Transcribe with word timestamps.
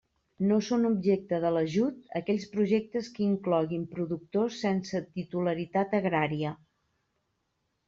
No 0.51 0.55
són 0.67 0.85
objecte 0.87 1.39
de 1.43 1.51
l'ajut 1.55 1.99
aquells 2.19 2.47
projectes 2.55 3.11
que 3.19 3.23
incloguin 3.27 3.85
productors 3.93 4.57
sense 4.65 5.05
titularitat 5.21 5.97
agrària. 6.03 6.57